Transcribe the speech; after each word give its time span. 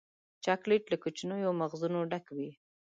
چاکلېټ 0.45 0.83
له 0.89 0.97
کوچنیو 1.03 1.51
مغزونو 1.61 1.99
ډک 2.11 2.25
وي. 2.37 2.49